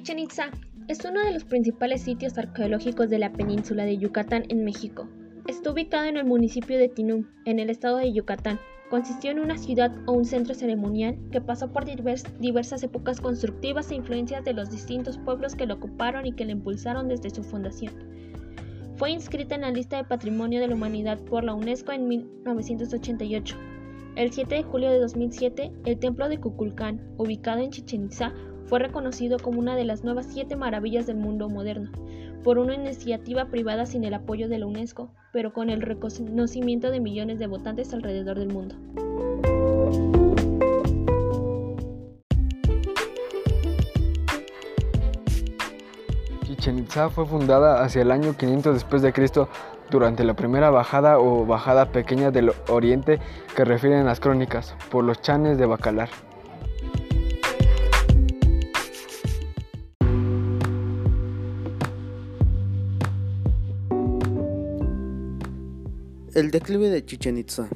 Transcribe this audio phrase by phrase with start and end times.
[0.00, 0.50] Chichen Itza
[0.88, 5.06] es uno de los principales sitios arqueológicos de la península de Yucatán en México.
[5.46, 8.58] Está ubicado en el municipio de Tinum, en el estado de Yucatán.
[8.88, 13.96] Consistió en una ciudad o un centro ceremonial que pasó por diversas épocas constructivas e
[13.96, 17.92] influencias de los distintos pueblos que lo ocuparon y que lo impulsaron desde su fundación.
[18.96, 23.54] Fue inscrita en la lista de Patrimonio de la Humanidad por la UNESCO en 1988.
[24.16, 28.32] El 7 de julio de 2007, el templo de Cuculcán, ubicado en Chichen Itza,
[28.70, 31.90] fue reconocido como una de las nuevas siete maravillas del mundo moderno,
[32.44, 37.00] por una iniciativa privada sin el apoyo de la UNESCO, pero con el reconocimiento de
[37.00, 38.76] millones de votantes alrededor del mundo.
[46.44, 49.48] Chichen fue fundada hacia el año 500 después de Cristo
[49.90, 53.18] durante la primera bajada o bajada pequeña del Oriente
[53.56, 56.29] que refieren las crónicas por los chanes de Bacalar.
[66.32, 67.68] El declive de Chichen Itza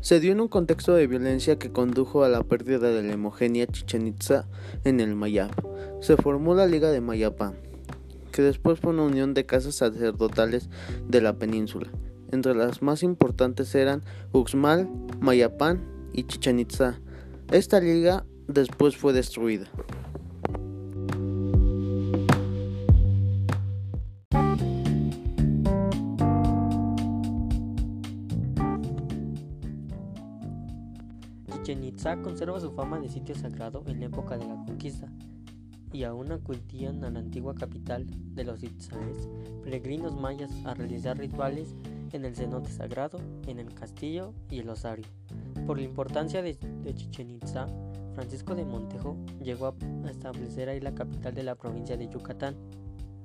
[0.00, 3.66] se dio en un contexto de violencia que condujo a la pérdida de la homogénea
[3.66, 4.46] Chichen Itza
[4.84, 5.50] en el Mayab.
[6.00, 7.56] Se formó la Liga de Mayapán,
[8.30, 10.70] que después fue una unión de casas sacerdotales
[11.08, 11.90] de la península.
[12.30, 14.88] Entre las más importantes eran Uxmal,
[15.18, 17.00] Mayapán y Chichen Itza.
[17.50, 19.66] Esta liga después fue destruida.
[31.50, 35.08] Chichen Itza conserva su fama de sitio sagrado en la época de la conquista
[35.92, 39.28] y aún acudían a la antigua capital de los itzaes
[39.62, 41.74] peregrinos mayas a realizar rituales
[42.12, 45.06] en el cenote sagrado, en el castillo y el osario.
[45.66, 46.56] Por la importancia de,
[46.94, 47.66] Chichen Itza,
[48.14, 52.56] Francisco de Montejo llegó a establecer ahí la capital de la provincia de Yucatán.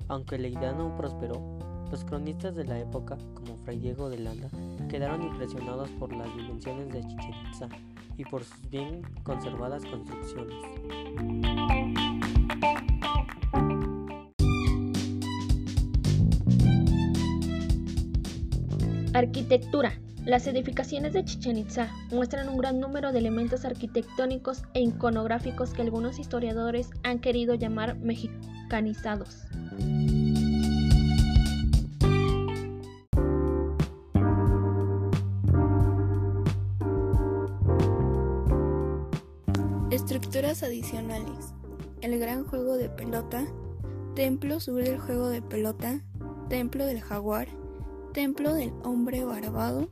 [0.07, 1.57] Aunque la idea no prosperó,
[1.89, 4.49] los cronistas de la época, como Fray Diego de Landa,
[4.89, 7.69] quedaron impresionados por las dimensiones de Chichen Itza
[8.17, 10.55] y por sus bien conservadas construcciones.
[19.13, 19.93] Arquitectura.
[20.25, 25.81] Las edificaciones de Chichen Itza muestran un gran número de elementos arquitectónicos e iconográficos que
[25.81, 29.43] algunos historiadores han querido llamar mexicanizados.
[39.93, 41.53] Estructuras adicionales.
[42.01, 43.45] El gran juego de pelota,
[44.15, 46.01] templo sur del juego de pelota,
[46.49, 47.47] templo del jaguar,
[48.11, 49.91] templo del hombre barbado,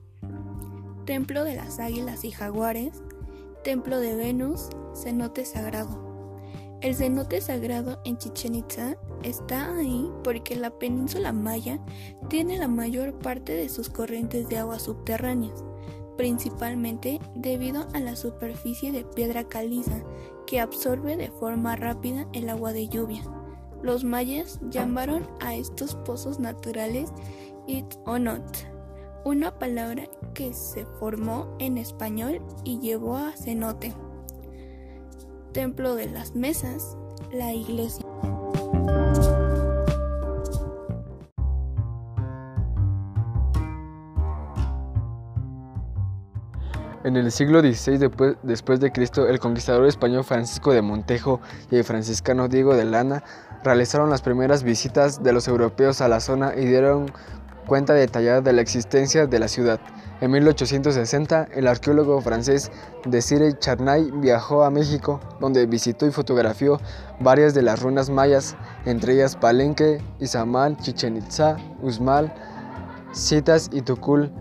[1.05, 3.03] templo de las águilas y jaguares,
[3.63, 6.33] templo de Venus, cenote sagrado.
[6.81, 11.79] El cenote sagrado en Chichen Itza está ahí porque la península maya
[12.27, 15.63] tiene la mayor parte de sus corrientes de agua subterráneas
[16.17, 20.03] principalmente debido a la superficie de piedra caliza
[20.45, 23.23] que absorbe de forma rápida el agua de lluvia.
[23.81, 27.11] Los mayas llamaron a estos pozos naturales
[27.67, 28.67] It-Onot,
[29.25, 33.93] una palabra que se formó en español y llevó a cenote.
[35.53, 36.97] Templo de las Mesas,
[37.31, 38.05] la iglesia.
[47.03, 47.97] En el siglo XVI
[48.43, 51.41] después, de Cristo, el conquistador español Francisco de Montejo
[51.71, 53.23] y el franciscano Diego de Lana
[53.63, 57.11] realizaron las primeras visitas de los europeos a la zona y dieron
[57.65, 59.79] cuenta detallada de la existencia de la ciudad.
[60.19, 62.71] En 1860, el arqueólogo francés
[63.05, 66.79] Desire Charnay viajó a México, donde visitó y fotografió
[67.19, 72.31] varias de las ruinas mayas, entre ellas Palenque, Izamal, Chichen Itza, Uzmal,
[73.11, 74.31] Citas y Tucul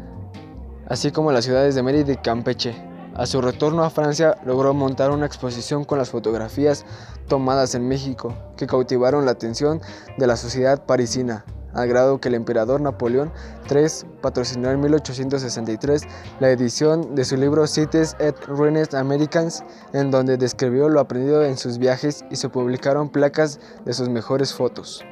[0.90, 2.74] así como las ciudades de Mérida y Campeche.
[3.14, 6.84] A su retorno a Francia logró montar una exposición con las fotografías
[7.28, 9.80] tomadas en México que cautivaron la atención
[10.18, 11.44] de la sociedad parisina,
[11.74, 13.32] al grado que el emperador Napoleón
[13.70, 16.02] III patrocinó en 1863
[16.40, 19.62] la edición de su libro Cities et Ruines Americans,
[19.92, 24.52] en donde describió lo aprendido en sus viajes y se publicaron placas de sus mejores
[24.54, 25.04] fotos.